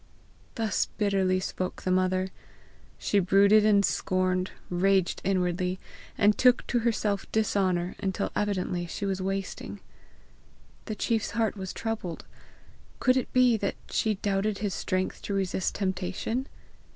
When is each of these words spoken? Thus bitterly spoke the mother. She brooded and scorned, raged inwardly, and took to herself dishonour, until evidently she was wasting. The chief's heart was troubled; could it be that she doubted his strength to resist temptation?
Thus 0.55 0.87
bitterly 0.97 1.39
spoke 1.39 1.83
the 1.83 1.91
mother. 1.91 2.29
She 2.97 3.19
brooded 3.19 3.63
and 3.63 3.85
scorned, 3.85 4.49
raged 4.71 5.21
inwardly, 5.23 5.79
and 6.17 6.35
took 6.35 6.65
to 6.65 6.79
herself 6.79 7.31
dishonour, 7.31 7.93
until 7.99 8.31
evidently 8.35 8.87
she 8.87 9.05
was 9.05 9.21
wasting. 9.21 9.79
The 10.85 10.95
chief's 10.95 11.29
heart 11.37 11.55
was 11.55 11.71
troubled; 11.71 12.25
could 12.99 13.15
it 13.15 13.31
be 13.31 13.57
that 13.57 13.75
she 13.91 14.15
doubted 14.15 14.57
his 14.57 14.73
strength 14.73 15.21
to 15.21 15.35
resist 15.35 15.75
temptation? 15.75 16.47